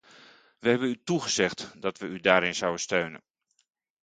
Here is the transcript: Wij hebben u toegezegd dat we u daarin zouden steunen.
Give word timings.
Wij 0.59 0.69
hebben 0.71 0.89
u 0.89 1.03
toegezegd 1.03 1.81
dat 1.81 1.97
we 1.97 2.05
u 2.05 2.19
daarin 2.19 2.55
zouden 2.55 2.79
steunen. 2.81 3.21